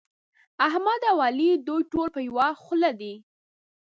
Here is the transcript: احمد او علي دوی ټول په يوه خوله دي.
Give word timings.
احمد 0.67 1.01
او 1.11 1.17
علي 1.27 1.49
دوی 1.67 1.81
ټول 1.91 2.07
په 2.15 2.19
يوه 2.27 2.47
خوله 2.63 2.91
دي. 2.99 3.13